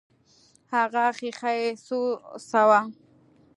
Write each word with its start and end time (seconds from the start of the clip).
هغه 0.73 1.03
ښيښه 1.17 1.51
يې 1.59 1.69
څه 1.85 1.97
سوه. 2.49 2.79